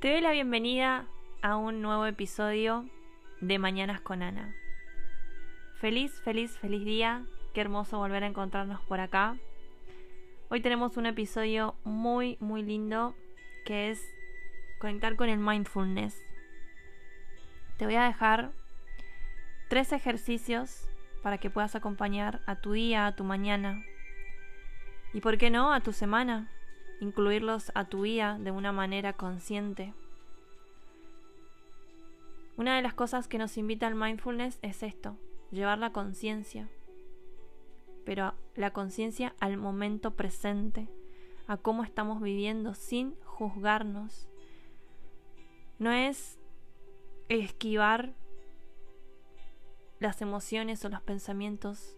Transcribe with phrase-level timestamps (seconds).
[0.00, 1.06] Te doy la bienvenida
[1.40, 2.86] a un nuevo episodio
[3.40, 4.54] de Mañanas con Ana.
[5.80, 7.24] Feliz, feliz, feliz día.
[7.54, 9.38] Qué hermoso volver a encontrarnos por acá.
[10.50, 13.14] Hoy tenemos un episodio muy, muy lindo
[13.64, 14.04] que es
[14.80, 16.22] conectar con el mindfulness.
[17.78, 18.52] Te voy a dejar
[19.70, 20.90] tres ejercicios
[21.22, 23.82] para que puedas acompañar a tu día, a tu mañana
[25.14, 26.50] y, ¿por qué no?, a tu semana
[27.00, 29.94] incluirlos a tu vida de una manera consciente.
[32.56, 35.16] Una de las cosas que nos invita al mindfulness es esto,
[35.50, 36.70] llevar la conciencia,
[38.04, 40.88] pero la conciencia al momento presente,
[41.46, 44.26] a cómo estamos viviendo sin juzgarnos.
[45.78, 46.38] No es
[47.28, 48.14] esquivar
[49.98, 51.95] las emociones o los pensamientos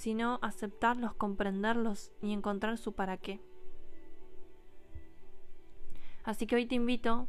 [0.00, 3.38] sino aceptarlos, comprenderlos y encontrar su para qué.
[6.24, 7.28] Así que hoy te invito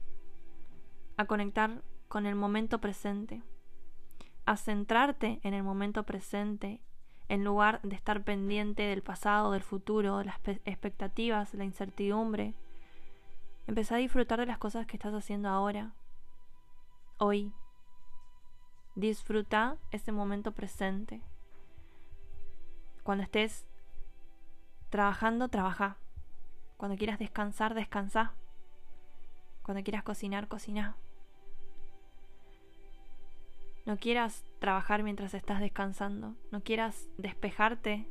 [1.18, 3.44] a conectar con el momento presente,
[4.46, 6.80] a centrarte en el momento presente,
[7.28, 12.56] en lugar de estar pendiente del pasado, del futuro, las expectativas, la incertidumbre.
[13.68, 15.94] Empezá a disfrutar de las cosas que estás haciendo ahora,
[17.18, 17.52] hoy.
[18.96, 21.22] Disfruta ese momento presente.
[23.04, 23.66] Cuando estés
[24.90, 25.98] trabajando, trabaja.
[26.78, 28.34] Cuando quieras descansar, descansa.
[29.64, 30.96] Cuando quieras cocinar, cocina.
[33.86, 36.36] No quieras trabajar mientras estás descansando.
[36.52, 38.08] No quieras despejarte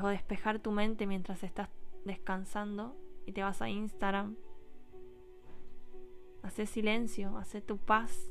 [0.00, 1.68] o despejar tu mente mientras estás
[2.04, 4.36] descansando y te vas a Instagram.
[6.42, 8.30] Hacé silencio, haz tu paz.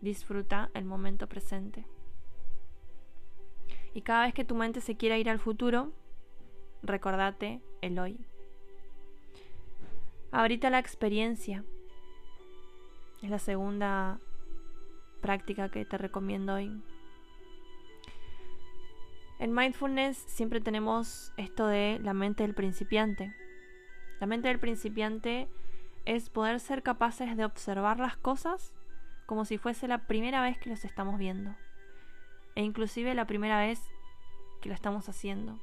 [0.00, 1.86] Disfruta el momento presente.
[3.96, 5.90] Y cada vez que tu mente se quiera ir al futuro,
[6.82, 8.26] recordate el hoy.
[10.30, 11.64] Abrita la experiencia.
[13.22, 14.20] Es la segunda
[15.22, 16.78] práctica que te recomiendo hoy.
[19.38, 23.34] En mindfulness siempre tenemos esto de la mente del principiante.
[24.20, 25.48] La mente del principiante
[26.04, 28.74] es poder ser capaces de observar las cosas
[29.24, 31.56] como si fuese la primera vez que los estamos viendo
[32.56, 33.80] e inclusive la primera vez
[34.66, 35.56] que lo estamos haciendo.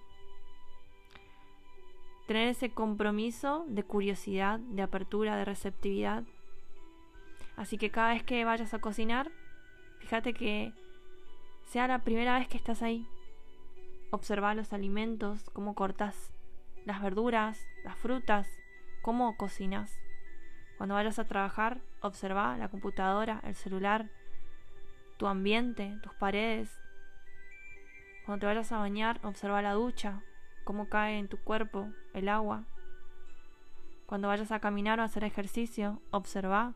[2.25, 6.23] Tener ese compromiso de curiosidad, de apertura, de receptividad.
[7.57, 9.29] Así que cada vez que vayas a cocinar,
[9.99, 10.71] fíjate que
[11.65, 13.05] sea la primera vez que estás ahí.
[14.11, 16.31] Observa los alimentos, cómo cortas
[16.85, 18.47] las verduras, las frutas,
[19.01, 19.91] cómo cocinas.
[20.77, 24.09] Cuando vayas a trabajar, observa la computadora, el celular,
[25.17, 26.71] tu ambiente, tus paredes,
[28.25, 30.23] cuando te vayas a bañar, observa la ducha,
[30.63, 32.65] cómo cae en tu cuerpo el agua.
[34.05, 36.73] Cuando vayas a caminar o a hacer ejercicio, observa.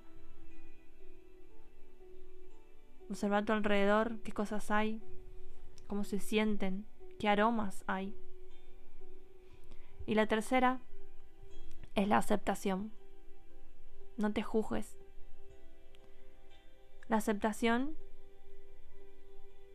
[3.10, 5.02] Observa a tu alrededor qué cosas hay,
[5.88, 6.86] cómo se sienten,
[7.20, 8.14] qué aromas hay.
[10.06, 10.82] Y la tercera
[11.96, 12.92] es la aceptación.
[14.18, 14.98] No te juzgues.
[17.08, 17.96] La aceptación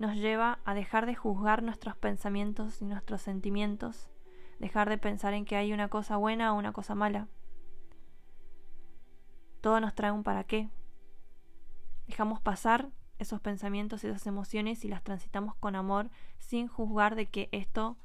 [0.02, 4.10] nos lleva a dejar de juzgar nuestros pensamientos y nuestros sentimientos,
[4.58, 7.28] dejar de pensar en que hay una cosa buena o una cosa mala.
[9.60, 10.68] Todo nos trae un para qué.
[12.08, 16.10] Dejamos pasar esos pensamientos y esas emociones y las transitamos con amor
[16.40, 17.96] sin juzgar de que esto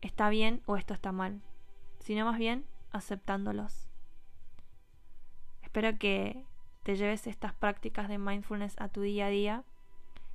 [0.00, 1.42] está bien o esto está mal,
[1.98, 3.90] sino más bien aceptándolos.
[5.60, 6.46] Espero que
[6.82, 9.64] te lleves estas prácticas de mindfulness a tu día a día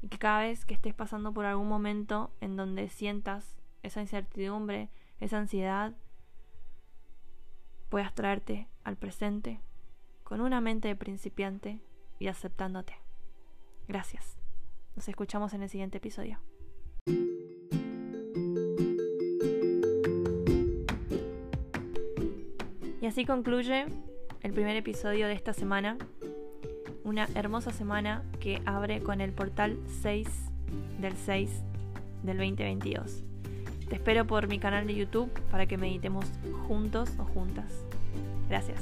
[0.02, 4.90] y que cada vez que estés pasando por algún momento en donde sientas esa incertidumbre,
[5.20, 5.94] esa ansiedad,
[7.90, 9.62] puedas traerte al presente
[10.24, 11.80] con una mente de principiante
[12.20, 12.96] y aceptándote.
[13.88, 14.38] Gracias.
[14.96, 16.40] Nos escuchamos en el siguiente episodio.
[23.02, 23.86] Y así concluye
[24.42, 25.98] el primer episodio de esta semana
[27.06, 30.28] una hermosa semana que abre con el portal 6
[31.00, 31.50] del 6
[32.24, 33.24] del 2022.
[33.88, 36.26] Te espero por mi canal de YouTube para que meditemos
[36.68, 37.72] juntos o juntas.
[38.50, 38.82] Gracias.